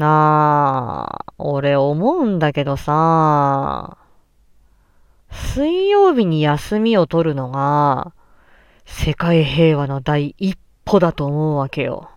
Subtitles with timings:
[0.00, 3.98] なあ、俺思うんだけどさ、
[5.30, 8.12] 水曜日に休みを取るのが、
[8.84, 12.10] 世界平和の第一歩だと思うわけよ。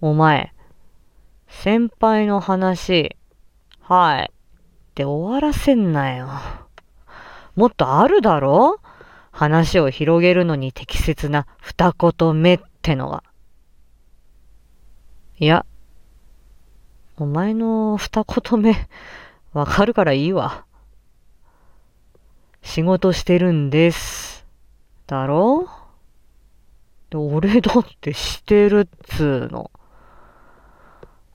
[0.00, 0.54] お前、
[1.48, 3.16] 先輩の話、
[3.80, 6.28] はい、って終わらせんなよ。
[7.54, 8.78] もっとあるだろ？
[9.30, 13.22] 話を広げるのに適切な二言目ってのが。
[15.38, 15.66] いや、
[17.18, 18.88] お前の二言目、
[19.52, 20.64] わかるからいいわ。
[22.62, 24.46] 仕事してるんです。
[25.06, 25.68] だろ？
[27.10, 29.70] で俺だってしてるっつーの。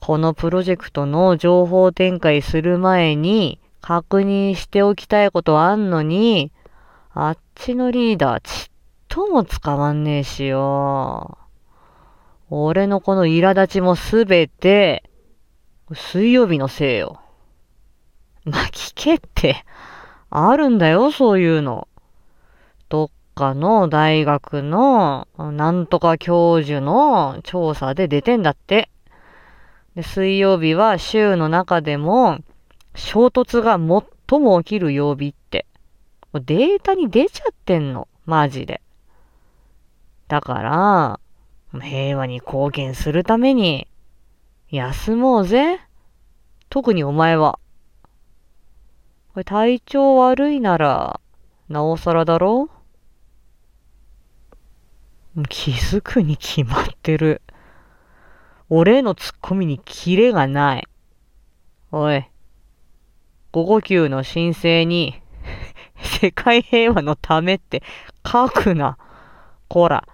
[0.00, 6.50] このプロジェクトの情報展開する前に確認しておきたいことあんのに、
[7.12, 8.70] あっちのリーダーちっ
[9.06, 11.38] とも使わんねえしよ。
[12.50, 15.04] 俺のこの苛立ちもすべて、
[15.94, 17.20] 水曜日のせいよ。
[18.44, 19.64] まあ、聞けって、
[20.30, 21.88] あるんだよ、そういうの。
[22.88, 28.90] どっかの大学の、なんとか教授の調査で出てんだって。
[29.94, 32.38] で水曜日は週の中でも、
[32.94, 35.66] 衝突が最も起きる曜日って、
[36.34, 38.08] データに出ちゃってんの。
[38.26, 38.82] マジで。
[40.28, 41.20] だから、
[41.80, 43.88] 平和に貢献するために、
[44.70, 45.80] 休もうぜ。
[46.70, 47.58] 特にお前は。
[49.32, 51.20] これ体調悪いなら、
[51.68, 52.70] なおさらだろ？
[55.48, 57.42] 気づくに決まってる。
[58.68, 60.88] 俺のツッコミにキレがない。
[61.92, 62.28] おい。
[63.52, 65.22] 午後休の申請に、
[66.20, 67.82] 世界平和のためって
[68.26, 68.98] 書くな。
[69.68, 70.06] こら。